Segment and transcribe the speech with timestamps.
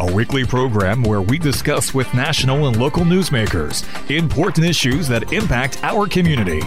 [0.00, 5.82] a weekly program where we discuss with national and local newsmakers important issues that impact
[5.84, 6.60] our community.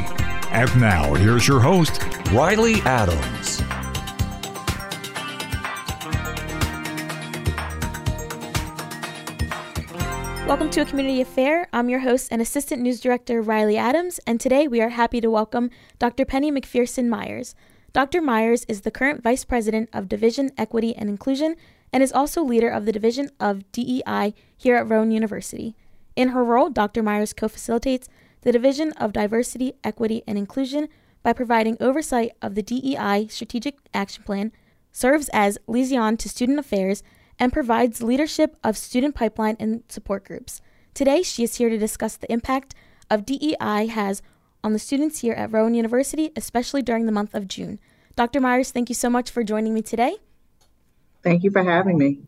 [0.49, 2.01] And now, here's your host,
[2.31, 3.61] Riley Adams.
[10.47, 11.67] Welcome to a community affair.
[11.73, 15.29] I'm your host and assistant news director, Riley Adams, and today we are happy to
[15.29, 16.23] welcome Dr.
[16.23, 17.53] Penny McPherson Myers.
[17.91, 18.21] Dr.
[18.21, 21.57] Myers is the current vice president of Division Equity and Inclusion
[21.91, 25.75] and is also leader of the Division of DEI here at Rowan University.
[26.15, 27.03] In her role, Dr.
[27.03, 28.09] Myers co facilitates
[28.41, 30.87] the Division of Diversity, Equity, and Inclusion
[31.23, 34.51] by providing oversight of the DEI Strategic Action Plan,
[34.91, 37.03] serves as liaison to student affairs,
[37.39, 40.61] and provides leadership of student pipeline and support groups.
[40.93, 42.73] Today, she is here to discuss the impact
[43.09, 44.21] of DEI has
[44.63, 47.79] on the students here at Rowan University, especially during the month of June.
[48.15, 48.41] Dr.
[48.41, 50.17] Myers, thank you so much for joining me today.
[51.23, 52.19] Thank you for having me.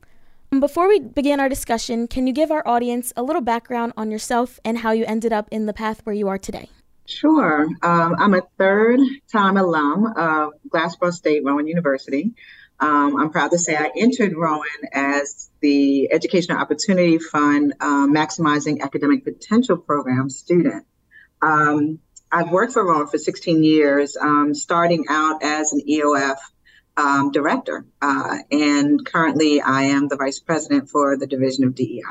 [0.58, 4.60] Before we begin our discussion, can you give our audience a little background on yourself
[4.66, 6.70] and how you ended up in the path where you are today?
[7.06, 7.68] Sure.
[7.84, 9.00] Um, I'm a third
[9.32, 12.34] time alum of Glassboro State Rowan University.
[12.80, 18.82] Um, I'm proud to say I entered Rowan as the Educational Opportunity Fund um, Maximizing
[18.82, 20.86] Academic Potential Program student.
[21.42, 22.00] Um,
[22.32, 26.38] I've worked for Rowan for 16 years, um, starting out as an EOF
[27.00, 32.04] um, director, uh, and currently I am the vice president for the Division of DEI.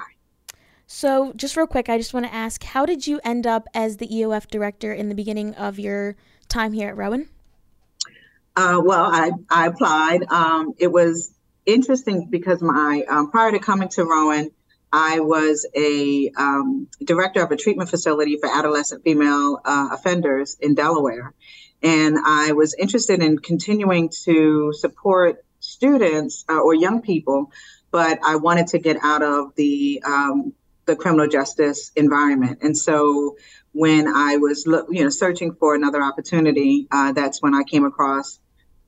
[0.86, 3.98] So, just real quick, I just want to ask how did you end up as
[3.98, 6.16] the EOF director in the beginning of your
[6.48, 7.28] time here at Rowan?
[8.56, 10.24] Uh, well, I, I applied.
[10.30, 11.32] Um, it was
[11.66, 14.50] interesting because my um, prior to coming to Rowan,
[14.90, 20.74] I was a um, director of a treatment facility for adolescent female uh, offenders in
[20.74, 21.34] Delaware.
[21.82, 27.52] And I was interested in continuing to support students uh, or young people,
[27.90, 30.54] but I wanted to get out of the um,
[30.86, 32.60] the criminal justice environment.
[32.62, 33.36] And so
[33.72, 38.40] when I was you know searching for another opportunity, uh, that's when I came across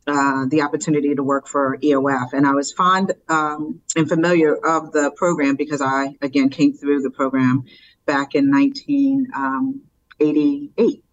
[0.07, 2.33] uh, the opportunity to work for EOF.
[2.33, 7.03] And I was fond um, and familiar of the program because I, again, came through
[7.03, 7.65] the program
[8.07, 11.05] back in 1988.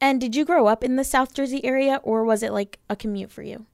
[0.00, 2.96] And did you grow up in the South Jersey area or was it like a
[2.96, 3.66] commute for you?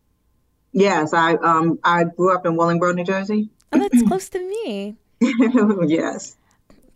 [0.72, 3.50] Yes, I um, I grew up in Willingboro, New Jersey.
[3.72, 4.96] Oh, that's close to me.
[5.86, 6.36] yes.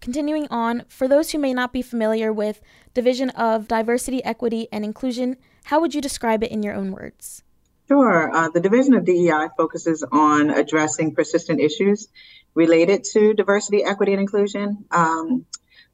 [0.00, 2.60] Continuing on, for those who may not be familiar with
[2.94, 7.42] Division of Diversity, Equity, and Inclusion, how would you describe it in your own words?
[7.88, 8.34] Sure.
[8.34, 12.08] Uh, the Division of DEI focuses on addressing persistent issues
[12.54, 14.84] related to diversity, equity, and inclusion.
[14.90, 15.46] Um,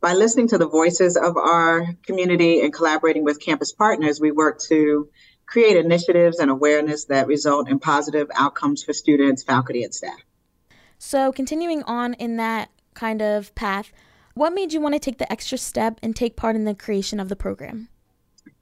[0.03, 4.59] by listening to the voices of our community and collaborating with campus partners, we work
[4.69, 5.09] to
[5.47, 10.19] create initiatives and awareness that result in positive outcomes for students, faculty, and staff.
[10.99, 13.93] So, continuing on in that kind of path,
[14.35, 17.21] what made you want to take the extra step and take part in the creation
[17.21, 17.89] of the program?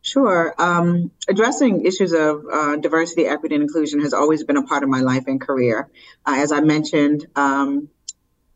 [0.02, 0.54] Sure.
[0.58, 4.88] Um, addressing issues of uh, diversity, equity, and inclusion has always been a part of
[4.88, 5.88] my life and career.
[6.26, 7.88] Uh, as I mentioned, um,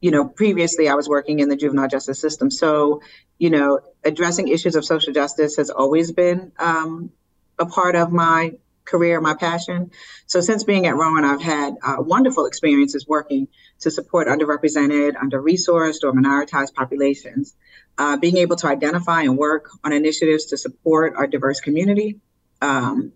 [0.04, 2.50] you know, previously I was working in the juvenile justice system.
[2.50, 3.00] So,
[3.38, 7.10] you know, addressing issues of social justice has always been um,
[7.58, 8.52] a part of my
[8.84, 9.92] career, my passion.
[10.26, 13.48] So, since being at Rowan, I've had uh, wonderful experiences working
[13.80, 17.56] to support underrepresented, under resourced, or minoritized populations
[17.96, 22.20] uh, being able to identify and work on initiatives to support our diverse community
[22.60, 23.14] um,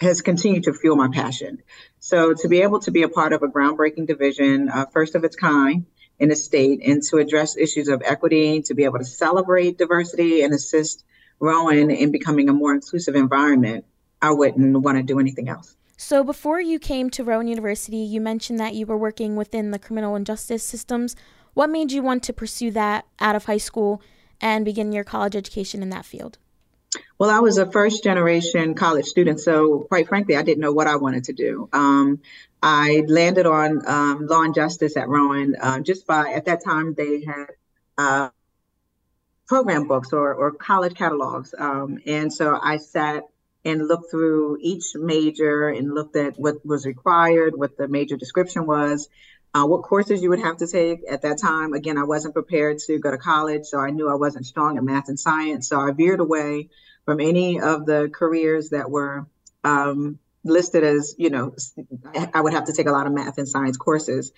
[0.00, 1.62] has continued to fuel my passion.
[1.98, 5.24] So to be able to be a part of a groundbreaking division, uh, first of
[5.24, 5.84] its kind
[6.20, 10.42] in the state, and to address issues of equity, to be able to celebrate diversity
[10.42, 11.04] and assist
[11.40, 13.86] Rowan in becoming a more inclusive environment,
[14.20, 15.74] I wouldn't want to do anything else.
[15.96, 19.78] So, before you came to Rowan University, you mentioned that you were working within the
[19.78, 21.16] criminal and justice systems.
[21.54, 24.02] What made you want to pursue that out of high school
[24.40, 26.38] and begin your college education in that field?
[27.18, 30.86] Well, I was a first generation college student, so quite frankly, I didn't know what
[30.86, 31.68] I wanted to do.
[31.72, 32.20] Um,
[32.62, 36.94] I landed on um, law and justice at Rowan uh, just by, at that time,
[36.94, 37.46] they had
[37.96, 38.28] uh,
[39.46, 41.54] program books or, or college catalogs.
[41.56, 43.24] Um, and so I sat
[43.64, 48.66] and looked through each major and looked at what was required, what the major description
[48.66, 49.08] was,
[49.54, 51.72] uh, what courses you would have to take at that time.
[51.72, 54.84] Again, I wasn't prepared to go to college, so I knew I wasn't strong in
[54.84, 55.68] math and science.
[55.68, 56.68] So I veered away
[57.04, 59.26] from any of the careers that were
[59.64, 61.54] um, listed as, you know,
[62.34, 64.32] I would have to take a lot of math and science courses.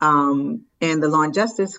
[0.00, 1.78] Um, and the law and justice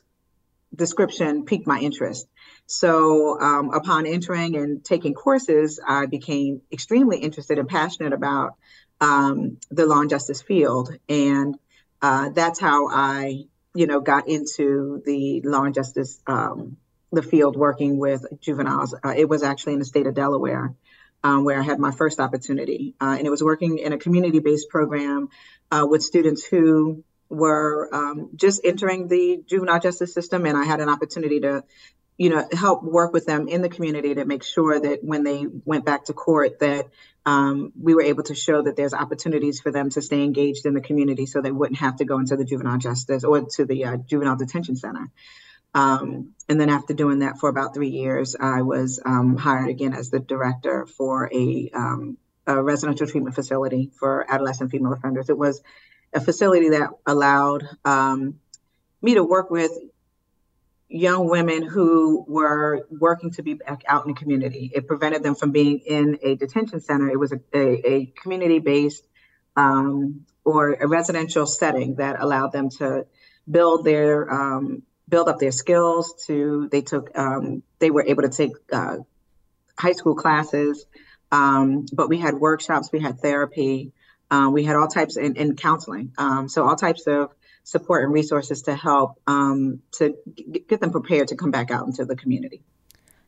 [0.75, 2.27] description piqued my interest.
[2.65, 8.55] So um, upon entering and taking courses, I became extremely interested and passionate about
[9.01, 10.93] um, the law and justice field.
[11.07, 11.57] And
[12.01, 16.77] uh, that's how I, you know, got into the law and justice, um,
[17.11, 18.93] the field working with juveniles.
[18.93, 20.73] Uh, it was actually in the state of Delaware.
[21.21, 22.95] Um, where I had my first opportunity.
[23.01, 25.27] Uh, and it was working in a community based program
[25.69, 30.45] uh, with students who were um, just entering the juvenile justice system.
[30.45, 31.65] And I had an opportunity to
[32.19, 35.47] you know, help work with them in the community to make sure that when they
[35.63, 36.89] went back to court, that
[37.25, 40.73] um, we were able to show that there's opportunities for them to stay engaged in
[40.73, 43.85] the community, so they wouldn't have to go into the juvenile justice or to the
[43.85, 45.09] uh, juvenile detention center.
[45.73, 49.93] Um, and then after doing that for about three years, I was um, hired again
[49.93, 52.17] as the director for a, um,
[52.47, 55.29] a residential treatment facility for adolescent female offenders.
[55.29, 55.61] It was
[56.13, 58.39] a facility that allowed um,
[59.01, 59.71] me to work with
[60.89, 64.71] young women who were working to be back out in the community.
[64.73, 67.09] It prevented them from being in a detention center.
[67.09, 69.03] It was a, a, a community based
[69.55, 73.05] um, or a residential setting that allowed them to
[73.49, 76.13] build their um, build up their skills.
[76.27, 78.97] To they took um, they were able to take uh,
[79.77, 80.85] high school classes,
[81.31, 83.91] um, but we had workshops, we had therapy,
[84.31, 86.13] uh, we had all types in, in counseling.
[86.17, 87.31] Um, so all types of
[87.63, 91.85] support and resources to help um, to g- get them prepared to come back out
[91.85, 92.61] into the community.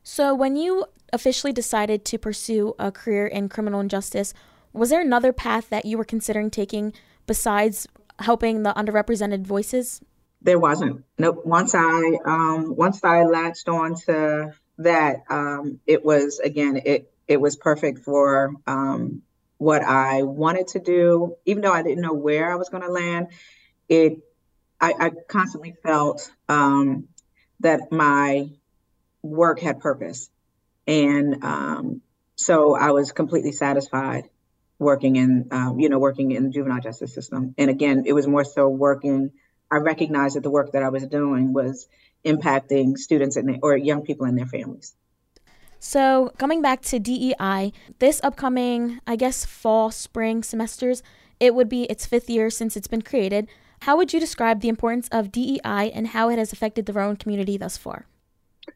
[0.02, 4.34] So, when you officially decided to pursue a career in criminal justice,
[4.72, 6.92] was there another path that you were considering taking
[7.26, 7.86] besides
[8.18, 10.00] helping the underrepresented voices?
[10.42, 11.04] There wasn't.
[11.18, 11.42] Nope.
[11.44, 17.40] Once I um, once I latched on to that, um, it was again it it
[17.40, 19.22] was perfect for um,
[19.58, 21.36] what I wanted to do.
[21.46, 23.28] Even though I didn't know where I was going to land,
[23.88, 24.18] it
[24.80, 27.08] I, I constantly felt um,
[27.60, 28.50] that my
[29.22, 30.28] work had purpose,
[30.88, 32.02] and um,
[32.34, 34.28] so I was completely satisfied
[34.80, 37.54] working in um, you know working in the juvenile justice system.
[37.56, 39.30] And again, it was more so working.
[39.72, 41.88] I recognized that the work that I was doing was
[42.24, 44.94] impacting students and or young people and their families.
[45.80, 51.02] So, coming back to DEI, this upcoming, I guess, fall, spring semesters,
[51.40, 53.48] it would be its fifth year since it's been created.
[53.80, 57.16] How would you describe the importance of DEI and how it has affected the Rowan
[57.16, 58.06] community thus far?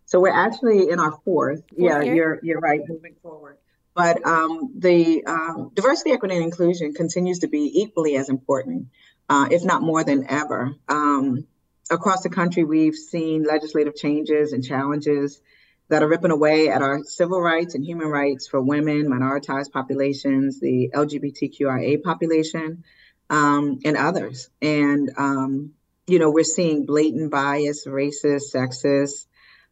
[0.05, 1.61] So we're actually in our fourth.
[1.61, 2.15] fourth yeah, year?
[2.15, 2.81] you're you're right.
[2.89, 3.59] Moving forward,
[3.95, 8.89] but um, the um, diversity, equity, and inclusion continues to be equally as important,
[9.29, 10.75] uh, if not more than ever.
[10.89, 11.47] Um,
[11.91, 15.41] across the country, we've seen legislative changes and challenges
[15.89, 20.59] that are ripping away at our civil rights and human rights for women, minoritized populations,
[20.59, 22.83] the LGBTQIA population
[23.31, 24.51] um, and others.
[24.61, 25.73] And, um,
[26.07, 29.27] you know, we're seeing blatant bias, racist, sexist,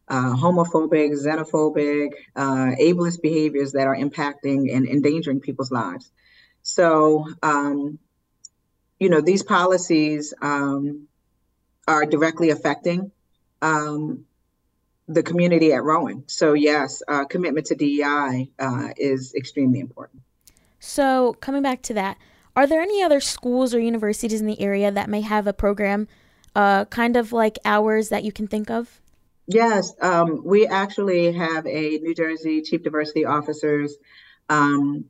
[0.06, 6.10] uh, homophobic, xenophobic, uh, ableist behaviors that are impacting and endangering people's lives.
[6.62, 7.98] So, um,
[9.04, 11.08] you know, these policies um,
[11.86, 13.12] are directly affecting
[13.60, 14.24] um,
[15.06, 16.24] the community at Rowan.
[16.26, 20.22] So, yes, uh, commitment to DEI uh, is extremely important.
[20.80, 22.16] So, coming back to that,
[22.56, 26.08] are there any other schools or universities in the area that may have a program
[26.54, 29.02] uh, kind of like ours that you can think of?
[29.46, 33.96] Yes, um, we actually have a New Jersey Chief Diversity Officers
[34.48, 35.04] um,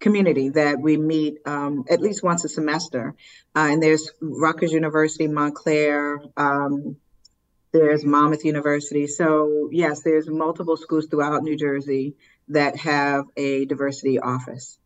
[0.00, 3.14] community that we meet um, at least once a semester.
[3.54, 6.96] Uh, and there's Rutgers University, Montclair, um,
[7.72, 9.06] there's Monmouth University.
[9.06, 12.14] So, yes, there's multiple schools throughout New Jersey
[12.48, 14.78] that have a diversity office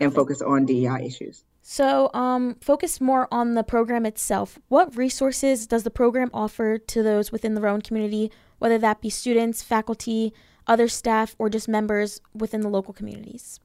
[0.00, 1.44] and focus on DEI issues.
[1.62, 4.58] So, um, focus more on the program itself.
[4.68, 9.10] What resources does the program offer to those within the Rowan community, whether that be
[9.10, 10.34] students, faculty,
[10.66, 13.60] other staff, or just members within the local communities?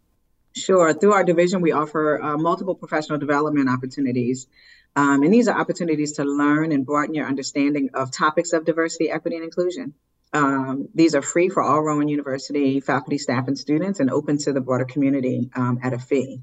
[0.56, 0.94] Sure.
[0.94, 4.48] Through our division, we offer uh, multiple professional development opportunities.
[4.96, 9.10] Um, and these are opportunities to learn and broaden your understanding of topics of diversity,
[9.10, 9.94] equity, and inclusion.
[10.34, 14.54] Um, these are free for all Rowan University faculty, staff, and students and open to
[14.54, 16.42] the broader community um, at a fee.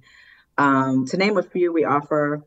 [0.58, 2.44] Um, to name a few, we offer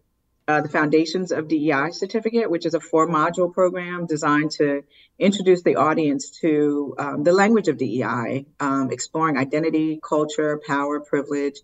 [0.49, 4.83] uh, the Foundations of DEI certificate, which is a four module program designed to
[5.19, 11.59] introduce the audience to um, the language of DEI, um, exploring identity, culture, power, privilege,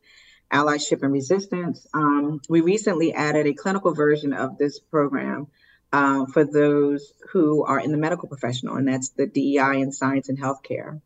[0.54, 1.88] allyship, and resistance.
[1.96, 5.48] Um, we recently added a clinical version of this program
[5.92, 10.30] uh, for those who are in the medical professional, and that's the DEI in science
[10.30, 11.02] and healthcare.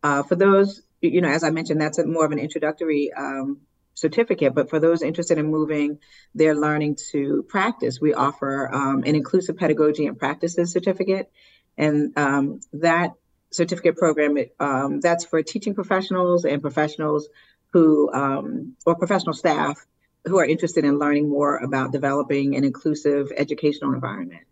[0.00, 3.62] Uh, for those, you know, as I mentioned, that's a, more of an introductory um,
[4.00, 5.98] certificate, but for those interested in moving
[6.34, 11.30] their learning to practice, we offer um, an inclusive pedagogy and practices certificate.
[11.76, 13.14] And um, that
[13.52, 17.28] certificate program, um, that's for teaching professionals and professionals
[17.72, 19.76] who, um, or professional staff
[20.24, 24.42] who are interested in learning more about developing an inclusive educational environment.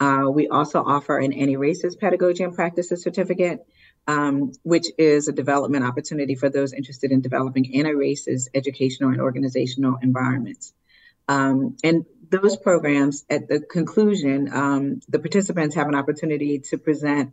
[0.00, 3.64] Uh, we also offer an anti-racist pedagogy and practices certificate,
[4.06, 9.98] um, which is a development opportunity for those interested in developing anti-racist educational and organizational
[10.02, 10.72] environments.
[11.28, 17.32] Um, and those programs, at the conclusion, um, the participants have an opportunity to present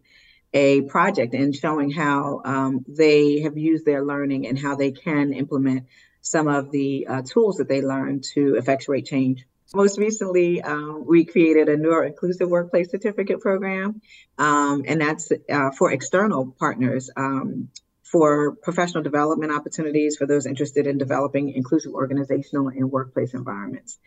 [0.54, 5.34] a project and showing how um, they have used their learning and how they can
[5.34, 5.86] implement
[6.22, 9.46] some of the uh, tools that they learned to effectuate change.
[9.74, 14.02] Most recently, um, we created a neuro inclusive workplace certificate program,
[14.40, 17.70] um, and that's uh, for external partners um,
[18.02, 24.00] for professional development opportunities for those interested in developing inclusive organizational and workplace environments.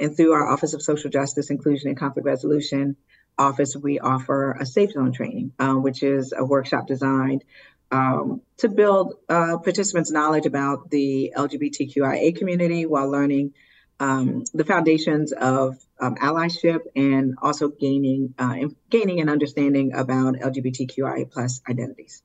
[0.00, 2.96] And through our Office of Social Justice, Inclusion, and Conflict Resolution
[3.38, 7.44] office, we offer a safe zone training, uh, which is a workshop designed
[7.92, 13.54] um, to build uh, participants' knowledge about the LGBTQIA community while learning
[14.00, 18.56] um, the foundations of um, allyship and also gaining uh,
[18.90, 22.22] gaining an understanding about LGBTQI plus identities.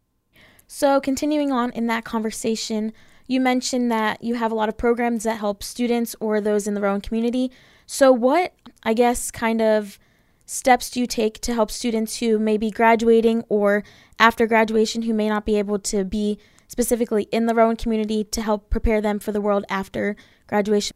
[0.68, 2.94] So, continuing on in that conversation,
[3.28, 6.74] you mentioned that you have a lot of programs that help students or those in
[6.74, 7.52] the Rowan community.
[7.86, 10.00] So, what, I guess, kind of
[10.46, 13.84] steps do you take to help students who may be graduating or
[14.18, 18.42] after graduation who may not be able to be specifically in the Rowan community to
[18.42, 20.16] help prepare them for the world after
[20.48, 20.96] graduation?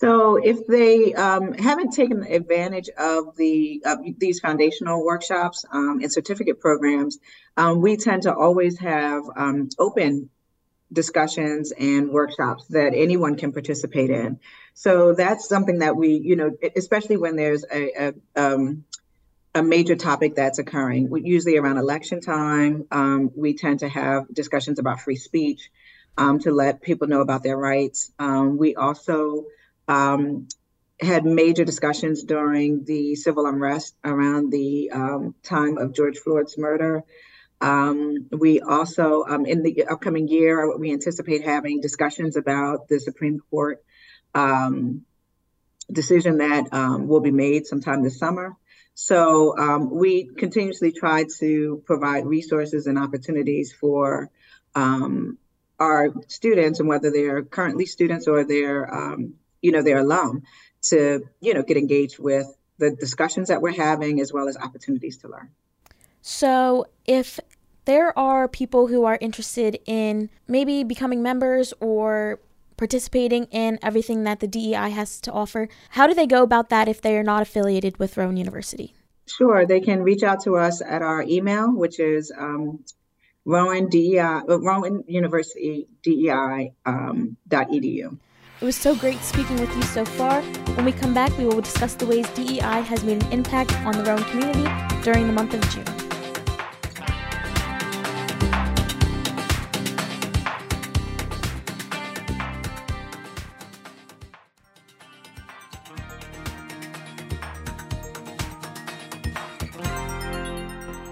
[0.00, 3.84] So, if they um, haven't taken advantage of the
[4.16, 7.18] these foundational workshops um, and certificate programs,
[7.58, 10.30] um, we tend to always have um, open
[10.90, 14.40] discussions and workshops that anyone can participate in.
[14.72, 18.84] So that's something that we, you know, especially when there's a, a, um,
[19.54, 24.78] a major topic that's occurring, usually around election time, um, we tend to have discussions
[24.78, 25.70] about free speech
[26.16, 28.10] um, to let people know about their rights.
[28.18, 29.44] Um, we also
[29.90, 30.46] um,
[31.00, 37.02] had major discussions during the civil unrest around the um, time of George Floyd's murder.
[37.60, 43.38] Um, we also, um, in the upcoming year, we anticipate having discussions about the Supreme
[43.50, 43.82] Court
[44.34, 45.02] um,
[46.00, 48.56] decision that um, will be made sometime this summer.
[48.94, 54.30] So um, we continuously try to provide resources and opportunities for
[54.74, 55.38] um,
[55.78, 58.82] our students, and whether they're currently students or they're,
[59.62, 60.42] you know, their alum,
[60.82, 62.46] to you know get engaged with
[62.78, 65.50] the discussions that we're having as well as opportunities to learn.
[66.22, 67.40] So, if
[67.84, 72.40] there are people who are interested in maybe becoming members or
[72.76, 76.88] participating in everything that the DEI has to offer, how do they go about that
[76.88, 78.94] if they are not affiliated with Rowan University?
[79.26, 82.82] Sure, they can reach out to us at our email, which is um,
[83.44, 88.18] Rowan DEI, uh, Rowan University DEI um, .edu.
[88.60, 90.42] It was so great speaking with you so far.
[90.74, 93.92] When we come back, we will discuss the ways DEI has made an impact on
[93.96, 94.68] the Rowan community
[95.02, 95.86] during the month of June.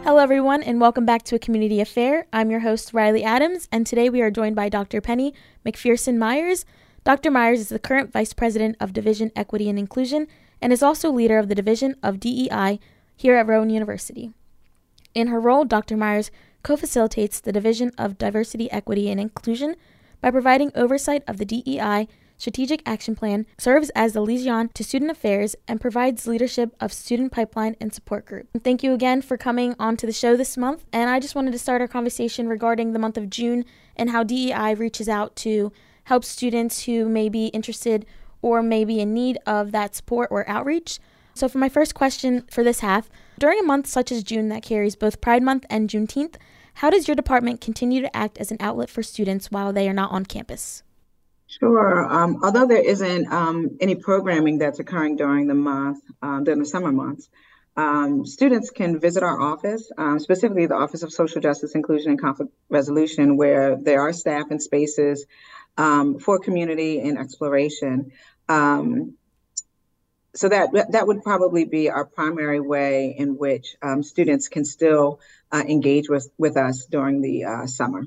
[0.05, 2.27] Hello, everyone, and welcome back to A Community Affair.
[2.31, 5.01] I'm your host, Riley Adams, and today we are joined by Dr.
[5.01, 5.33] Penny
[5.65, 6.67] McPherson Myers.
[7.09, 7.31] Dr.
[7.31, 10.27] Myers is the current Vice President of Division Equity and Inclusion
[10.61, 12.79] and is also leader of the Division of DEI
[13.17, 14.35] here at Rowan University.
[15.15, 15.97] In her role, Dr.
[15.97, 16.31] Myers
[16.63, 19.75] co facilitates the Division of Diversity, Equity, and Inclusion
[20.21, 25.11] by providing oversight of the DEI Strategic Action Plan, serves as the liaison to student
[25.11, 28.49] affairs, and provides leadership of student pipeline and support group.
[28.63, 30.85] Thank you again for coming on to the show this month.
[30.93, 33.65] And I just wanted to start our conversation regarding the month of June
[33.97, 35.73] and how DEI reaches out to
[36.09, 38.07] help students who may be interested
[38.41, 40.99] or may be in need of that support or outreach.
[41.35, 44.63] So, for my first question for this half, during a month such as June that
[44.63, 46.37] carries both Pride Month and Juneteenth,
[46.75, 49.93] how does your department continue to act as an outlet for students while they are
[49.93, 50.83] not on campus?
[51.47, 52.07] Sure.
[52.11, 56.67] Um, although there isn't um, any programming that's occurring during the month, um, during the
[56.67, 57.29] summer months,
[57.79, 62.21] um, students can visit our office, um, specifically the Office of Social Justice, Inclusion, and
[62.21, 65.27] Conflict Resolution, where there are staff and spaces
[65.79, 68.13] um, for community and exploration.
[68.49, 69.15] Um,
[70.35, 75.21] so that that would probably be our primary way in which um, students can still
[75.51, 78.05] uh, engage with with us during the uh, summer.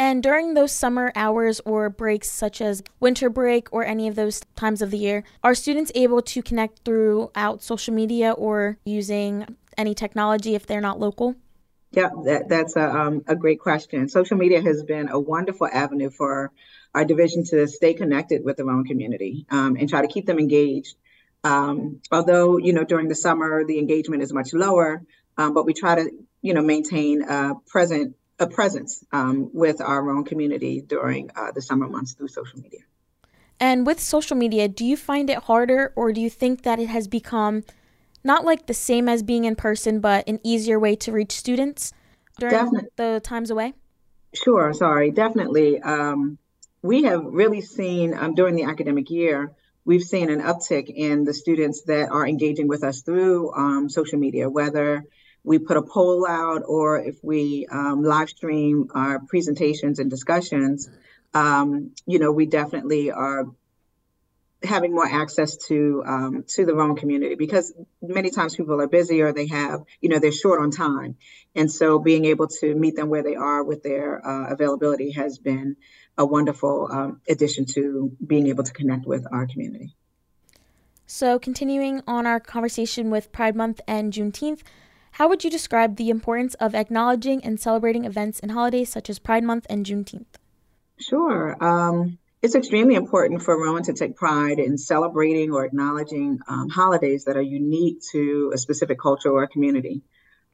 [0.00, 4.40] And during those summer hours or breaks, such as winter break or any of those
[4.54, 9.96] times of the year, are students able to connect throughout social media or using any
[9.96, 11.34] technology if they're not local?
[11.90, 14.08] Yeah, that, that's a, um, a great question.
[14.08, 16.52] Social media has been a wonderful avenue for
[16.98, 20.40] our division to stay connected with their own community um, and try to keep them
[20.40, 20.96] engaged.
[21.44, 25.02] Um, although, you know, during the summer, the engagement is much lower,
[25.36, 26.10] um, but we try to,
[26.42, 31.62] you know, maintain a present a presence um, with our own community during uh, the
[31.62, 32.80] summer months through social media.
[33.60, 36.88] And with social media, do you find it harder or do you think that it
[36.88, 37.64] has become
[38.22, 41.92] not like the same as being in person, but an easier way to reach students
[42.38, 42.90] during Definitely.
[42.94, 43.74] the times away?
[44.34, 45.80] Sure, sorry, definitely.
[45.80, 46.38] Um,
[46.88, 49.52] we have really seen um, during the academic year,
[49.84, 54.18] we've seen an uptick in the students that are engaging with us through um, social
[54.18, 55.04] media, whether
[55.44, 60.88] we put a poll out or if we um, live stream our presentations and discussions,
[61.34, 63.44] um, you know, we definitely are
[64.62, 69.20] having more access to um, to the Rowan community because many times people are busy
[69.20, 71.16] or they have you know they're short on time,
[71.54, 75.38] and so being able to meet them where they are with their uh, availability has
[75.38, 75.76] been
[76.18, 79.94] a wonderful um, addition to being able to connect with our community.
[81.06, 84.60] So, continuing on our conversation with Pride Month and Juneteenth,
[85.12, 89.18] how would you describe the importance of acknowledging and celebrating events and holidays such as
[89.18, 90.36] Pride Month and Juneteenth?
[90.98, 91.56] Sure.
[91.64, 97.24] Um, it's extremely important for Rowan to take pride in celebrating or acknowledging um, holidays
[97.24, 100.02] that are unique to a specific culture or community.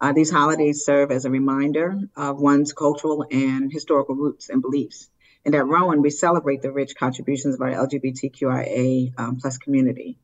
[0.00, 5.08] Uh, these holidays serve as a reminder of one's cultural and historical roots and beliefs.
[5.44, 10.18] And at Rowan, we celebrate the rich contributions of our LGBTQIA um, plus community.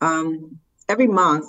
[0.00, 1.46] Um, every month,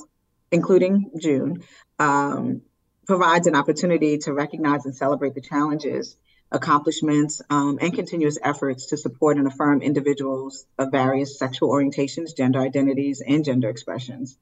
[0.51, 1.63] including June,
[1.97, 2.61] um,
[3.07, 6.17] provides an opportunity to recognize and celebrate the challenges
[6.51, 12.59] accomplishments, um, and continuous efforts to support and affirm individuals of various sexual orientations, gender
[12.59, 14.37] identities, and gender expressions.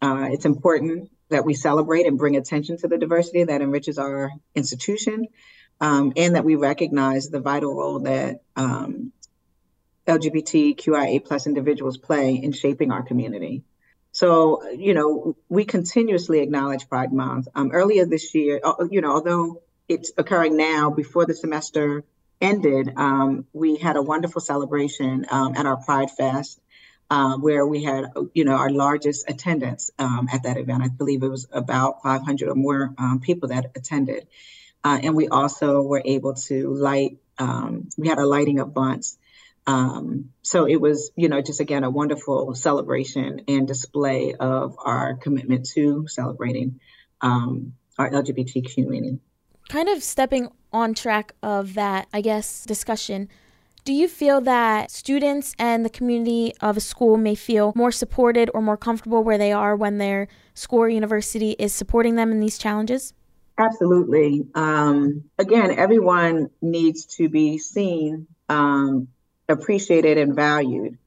[0.00, 4.30] Uh, it's important that we celebrate and bring attention to the diversity that enriches our
[4.54, 5.26] institution,
[5.80, 9.12] um, and that we recognize the vital role that um,
[10.06, 13.64] LGBTQIA plus individuals play in shaping our community.
[14.12, 17.48] So, you know, we continuously acknowledge Pride Month.
[17.54, 18.60] Um, earlier this year,
[18.90, 22.02] you know, although it's occurring now before the semester
[22.40, 26.60] ended, um, we had a wonderful celebration um, at our Pride Fest.
[27.08, 30.82] Uh, where we had, you know, our largest attendance um, at that event.
[30.82, 34.26] I believe it was about 500 or more um, people that attended,
[34.86, 37.18] uh, and we also were able to light.
[37.38, 39.18] Um, we had a lighting of Bunce,
[39.66, 45.14] um, so it was, you know, just again a wonderful celebration and display of our
[45.14, 46.80] commitment to celebrating
[47.20, 49.20] um, our LGBTQ community
[49.68, 53.28] kind of stepping on track of that, I guess, discussion,
[53.84, 58.50] do you feel that students and the community of a school may feel more supported
[58.52, 62.40] or more comfortable where they are when their school or university is supporting them in
[62.40, 63.12] these challenges?
[63.58, 64.46] Absolutely.
[64.54, 69.08] Um, again, everyone needs to be seen, um,
[69.48, 70.98] appreciated, and valued.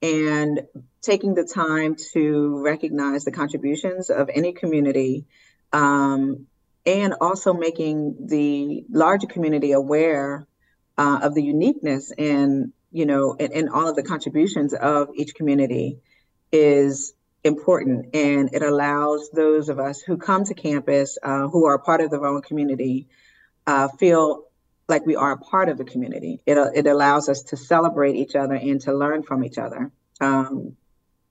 [0.00, 0.62] And
[1.02, 5.24] taking the time to recognize the contributions of any community
[5.72, 6.46] um,
[6.86, 10.46] and also making the larger community aware
[10.96, 15.34] uh, of the uniqueness and you know and, and all of the contributions of each
[15.34, 15.98] community
[16.50, 17.12] is
[17.44, 22.00] important and it allows those of us who come to campus uh, who are part
[22.00, 23.08] of the Rowan community
[23.66, 24.44] uh, feel
[24.88, 26.40] like we are a part of the community.
[26.46, 30.76] It, it allows us to celebrate each other and to learn from each other, um,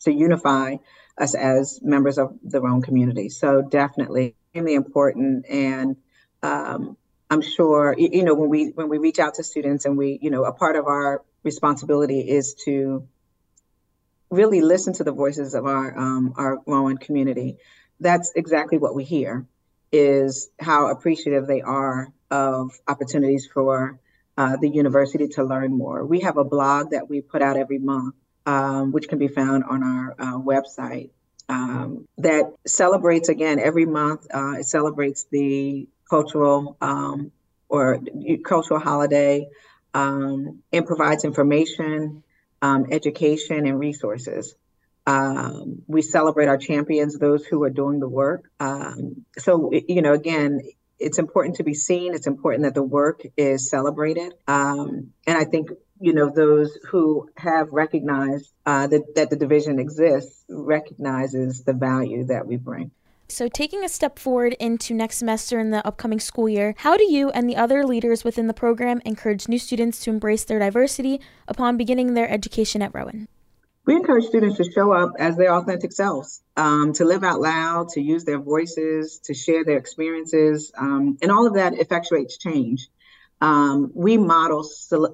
[0.01, 0.77] to unify
[1.17, 3.29] us as members of the Rowan community.
[3.29, 5.97] So definitely extremely important and
[6.41, 6.97] um,
[7.29, 10.31] i'm sure you know when we when we reach out to students and we you
[10.31, 13.07] know a part of our responsibility is to
[14.29, 17.57] really listen to the voices of our um, our Rowan community
[17.99, 19.45] that's exactly what we hear
[19.91, 23.99] is how appreciative they are of opportunities for
[24.37, 27.79] uh, the university to learn more we have a blog that we put out every
[27.79, 31.09] month um, which can be found on our uh, website
[31.49, 34.27] um, that celebrates again every month.
[34.33, 37.31] Uh, it celebrates the cultural um,
[37.69, 37.99] or
[38.43, 39.47] cultural holiday
[39.93, 42.23] um, and provides information,
[42.61, 44.55] um, education, and resources.
[45.05, 48.49] Um, we celebrate our champions, those who are doing the work.
[48.59, 50.61] Um, so, you know, again,
[50.99, 52.13] it's important to be seen.
[52.13, 54.33] It's important that the work is celebrated.
[54.47, 60.43] and I think you know those who have recognized uh, that, that the division exists
[60.49, 62.91] recognizes the value that we bring
[63.29, 67.11] so, taking a step forward into next semester in the upcoming school year, how do
[67.11, 71.19] you and the other leaders within the program encourage new students to embrace their diversity
[71.47, 73.27] upon beginning their education at Rowan?
[73.85, 77.89] We encourage students to show up as their authentic selves, um, to live out loud,
[77.89, 82.87] to use their voices, to share their experiences, um, and all of that effectuates change.
[83.39, 84.67] Um, we model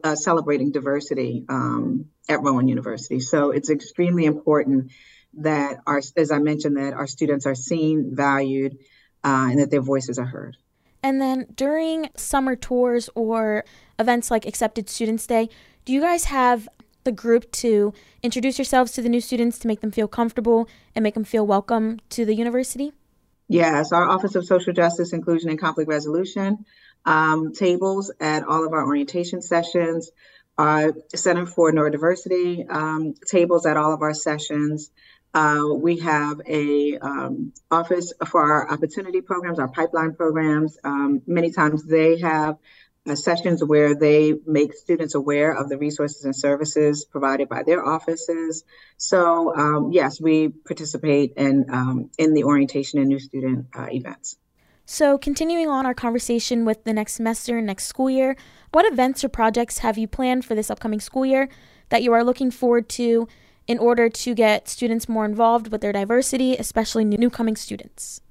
[0.04, 4.91] uh, celebrating diversity um, at Rowan University, so it's extremely important
[5.38, 8.78] that our, as I mentioned, that our students are seen, valued,
[9.24, 10.58] uh, and that their voices are heard.
[11.02, 13.65] And then during summer tours or
[14.00, 15.50] events like Accepted Students Day,
[15.86, 16.69] do you guys have
[17.04, 21.04] the group to introduce yourselves to the new students to make them feel comfortable and
[21.04, 22.93] make them feel welcome to the university?
[23.50, 26.65] Yes, our Office of Social Justice, Inclusion, and Conflict Resolution
[27.06, 30.12] um, tables at all of our orientation sessions,
[30.58, 34.91] our Center for Neurodiversity um, tables at all of our sessions.
[35.34, 40.78] Uh, we have a um, office for our opportunity programs, our pipeline programs.
[40.84, 42.58] Um, many times they have
[43.06, 47.86] uh, sessions where they make students aware of the resources and services provided by their
[47.86, 48.63] offices.
[48.98, 54.38] So um, yes, we participate in um, in the orientation and new student uh, events.
[54.86, 58.36] So continuing on our conversation with the next semester, next school year,
[58.72, 61.50] what events or projects have you planned for this upcoming school year
[61.89, 63.28] that you are looking forward to?
[63.67, 68.21] In order to get students more involved with their diversity, especially new coming students?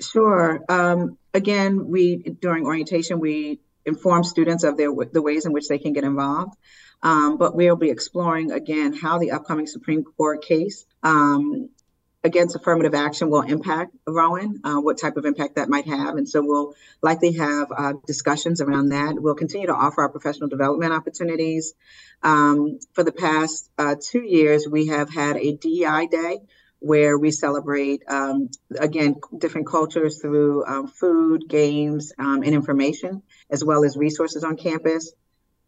[0.00, 0.64] Sure.
[0.68, 5.78] Um, again, we during orientation we inform students of their the ways in which they
[5.78, 6.56] can get involved.
[7.02, 11.68] Um, but we'll be exploring again how the upcoming Supreme Court case um,
[12.24, 16.16] against affirmative action will impact Rowan, uh, what type of impact that might have.
[16.16, 19.14] And so we'll likely have uh, discussions around that.
[19.18, 21.74] We'll continue to offer our professional development opportunities.
[22.22, 26.38] Um, for the past uh, two years, we have had a DEI day
[26.78, 33.64] where we celebrate, um, again, different cultures through um, food, games, um, and information, as
[33.64, 35.12] well as resources on campus.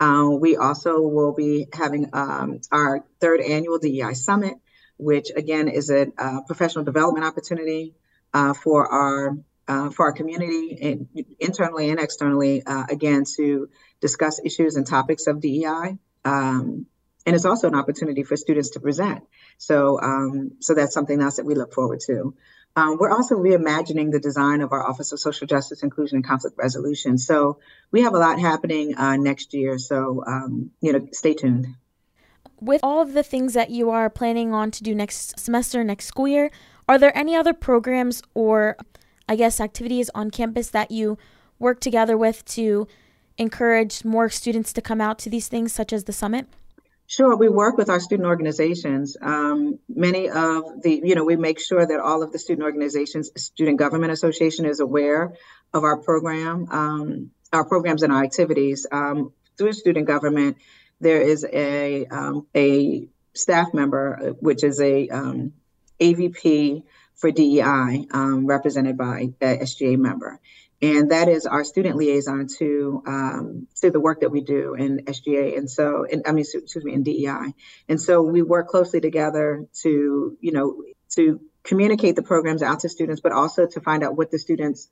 [0.01, 4.55] Uh, we also will be having um, our third annual DEI Summit
[4.97, 6.07] which again is a
[6.47, 7.95] professional development opportunity
[8.35, 11.09] uh, for our uh, for our community and
[11.41, 15.97] internally and externally, uh, again to discuss issues and topics of DEI.
[16.25, 16.87] Um,
[17.25, 19.25] and it's also an opportunity for students to present.
[19.57, 22.35] So, um, so that's something else that we look forward to.
[22.77, 26.59] Um, we're also reimagining the design of our Office of Social Justice, Inclusion, and Conflict
[26.59, 27.17] Resolution.
[27.17, 29.79] So we have a lot happening uh, next year.
[29.79, 31.69] So, um, you know, stay tuned
[32.65, 36.07] with all of the things that you are planning on to do next semester, next
[36.07, 36.51] school year,
[36.89, 38.77] are there any other programs or,
[39.29, 41.19] I guess, activities on campus that you
[41.59, 42.87] work together with to
[43.39, 46.47] encourage more students to come out to these things, such as the summit?
[47.07, 49.17] Sure, we work with our student organizations.
[49.21, 53.31] Um, many of the, you know, we make sure that all of the student organizations,
[53.37, 55.35] Student Government Association is aware
[55.75, 58.87] of our program, um, our programs and our activities.
[58.91, 60.57] Um, through student government,
[61.01, 65.53] there is a um, a staff member, which is a um,
[66.01, 70.41] AVP for DEI, um, represented by SGA member,
[70.83, 75.05] and that is our student liaison to um, to the work that we do in
[75.05, 77.55] SGA, and so, in, I mean, excuse me, in DEI,
[77.89, 82.89] and so we work closely together to, you know, to communicate the programs out to
[82.89, 84.89] students, but also to find out what the students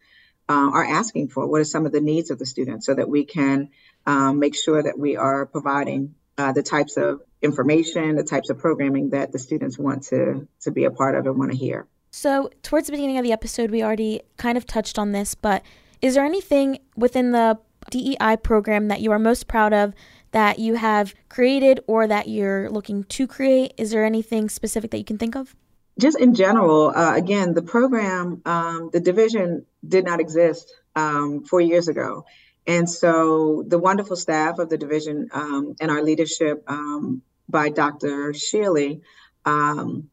[0.53, 1.47] uh, are asking for.
[1.47, 3.71] What are some of the needs of the students, so that we can
[4.07, 8.59] um, make sure that we are providing uh, the types of information, the types of
[8.59, 11.87] programming that the students want to to be a part of and want to hear.
[12.11, 15.62] So, towards the beginning of the episode, we already kind of touched on this, but
[16.03, 17.59] is there anything within the
[17.91, 19.95] DEI program that you are most proud of
[20.33, 23.73] that you have created or that you're looking to create?
[23.79, 25.57] Is there anything specific that you can think of?
[25.99, 31.61] Just in general, uh, again, the program, um, the division did not exist um, four
[31.61, 32.25] years ago.
[32.67, 38.33] And so the wonderful staff of the division um, and our leadership um, by Dr.
[38.33, 39.01] Shealy,
[39.45, 40.09] um,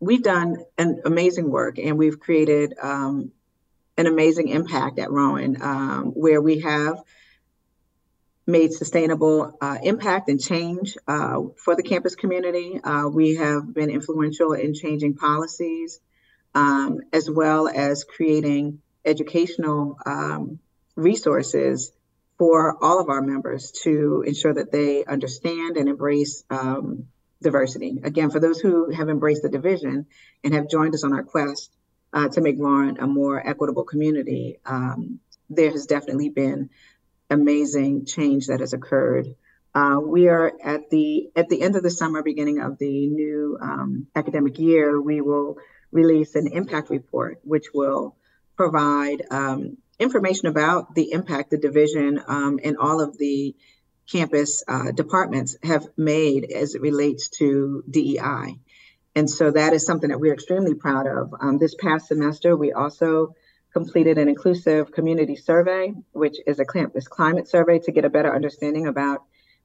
[0.00, 3.30] we've done an amazing work and we've created um,
[3.96, 5.54] an amazing impact at Rowan
[6.14, 7.02] where we have
[8.46, 12.80] made sustainable uh, impact and change uh, for the campus community.
[12.82, 16.00] Uh, we have been influential in changing policies
[16.54, 19.98] um, as well as creating educational
[20.96, 21.92] resources
[22.38, 27.06] for all of our members to ensure that they understand and embrace um,
[27.42, 28.00] diversity.
[28.02, 30.06] Again, for those who have embraced the division
[30.44, 31.70] and have joined us on our quest
[32.12, 36.70] uh, to make Rowan a more equitable community, um, there has definitely been
[37.30, 39.34] amazing change that has occurred
[39.76, 43.58] Uh, we are at the at the end of the summer, beginning of the new
[43.60, 44.98] um, academic year.
[44.98, 45.58] We will
[45.92, 48.16] release an impact report, which will
[48.56, 53.54] provide um, information about the impact the division um, and all of the
[54.10, 58.58] campus uh, departments have made as it relates to DEI.
[59.14, 61.34] And so that is something that we're extremely proud of.
[61.38, 63.34] Um, this past semester, we also
[63.76, 68.34] completed an inclusive community survey, which is a campus climate survey to get a better
[68.34, 69.18] understanding about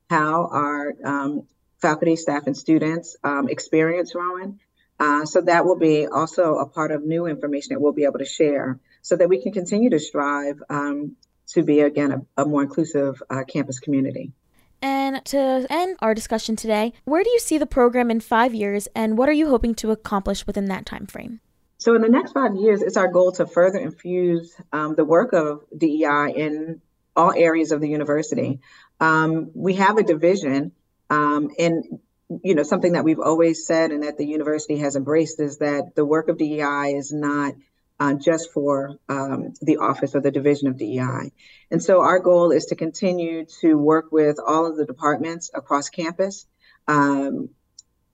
[0.10, 1.48] how our um,
[1.82, 4.60] faculty, staff, and students um, experience Rowan.
[5.00, 8.20] Uh, so that will be also a part of new information that we'll be able
[8.20, 11.16] to share so that we can continue to strive um,
[11.54, 14.34] to be, again, a, a more inclusive uh, campus community.
[14.82, 18.90] And to end our discussion today, where do you see the program in five years,
[18.94, 21.40] and what are you hoping to accomplish within that time frame?
[21.82, 25.34] So, in the next five years, it's our goal to further infuse um, the work
[25.34, 26.82] of DEI in
[27.16, 28.62] all areas of the university
[29.02, 30.72] um, we have a division,
[31.10, 32.00] um, and
[32.44, 35.96] you know something that we've always said and that the university has embraced is that
[35.96, 37.56] the work of DEI is not
[38.00, 41.32] uh, just for um, the office or the division of DEI.
[41.72, 45.90] And so our goal is to continue to work with all of the departments across
[45.90, 46.46] campus.
[46.88, 47.50] Um,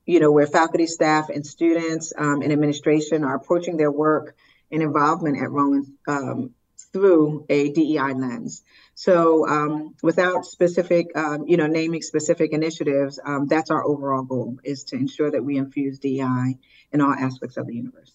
[0.08, 4.34] you know, where faculty, staff, and students um, and administration are approaching their work
[4.72, 6.54] and involvement at Rowan um,
[6.94, 8.64] through a DEI lens.
[8.94, 14.58] So um, without specific, um, you know, naming specific initiatives, um, that's our overall goal
[14.64, 16.56] is to ensure that we infuse DEI
[16.90, 18.12] in all aspects of the universe.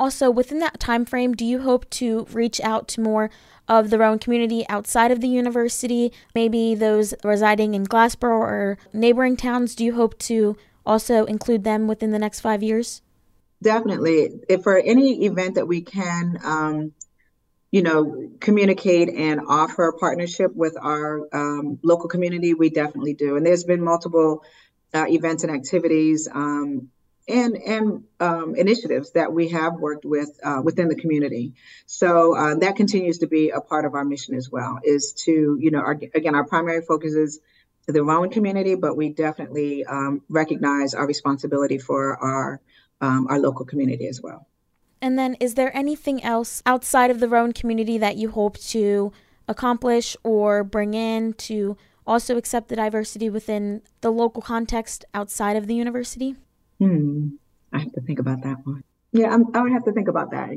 [0.00, 3.30] Also, within that time frame, do you hope to reach out to more
[3.68, 9.36] of the Rowan community outside of the university, maybe those residing in Glassboro or neighboring
[9.36, 9.76] towns?
[9.76, 10.56] Do you hope to
[10.88, 13.02] also include them within the next five years?
[13.62, 14.40] Definitely.
[14.48, 16.92] If for any event that we can um,
[17.70, 23.36] you know, communicate and offer a partnership with our um, local community, we definitely do.
[23.36, 24.42] And there's been multiple
[24.94, 26.88] uh, events and activities um,
[27.28, 31.52] and and um, initiatives that we have worked with uh, within the community.
[31.84, 34.78] So uh, that continues to be a part of our mission as well.
[34.82, 37.38] Is to you know, our, again, our primary focus is
[37.92, 42.60] the Rowan community, but we definitely um, recognize our responsibility for our
[43.00, 44.46] um, our local community as well.
[45.00, 49.12] And then, is there anything else outside of the Rowan community that you hope to
[49.46, 55.66] accomplish or bring in to also accept the diversity within the local context outside of
[55.66, 56.34] the university?
[56.78, 57.28] Hmm.
[57.72, 58.82] I have to think about that one.
[59.12, 60.50] Yeah, I'm, i would have to think about that.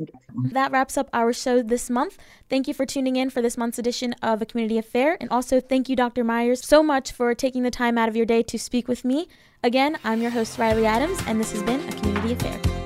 [0.52, 2.18] That wraps up our show this month.
[2.50, 5.16] Thank you for tuning in for this month's edition of A Community Affair.
[5.20, 6.22] And also, thank you, Dr.
[6.22, 9.28] Myers, so much for taking the time out of your day to speak with me.
[9.64, 12.81] Again, I'm your host, Riley Adams, and this has been A Community Affair.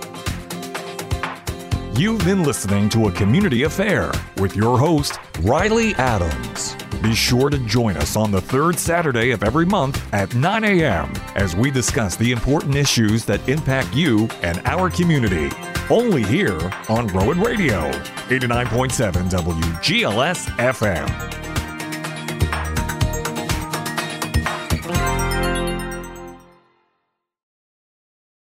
[1.98, 6.76] You've been listening to A Community Affair with your host, Riley Adams.
[7.02, 11.10] Be sure to join us on the third Saturday of every month at 9 a.m.
[11.36, 15.50] as we discuss the important issues that impact you and our community.
[15.88, 17.90] Only here on Rowan Radio,
[18.28, 21.45] 89.7 WGLS FM.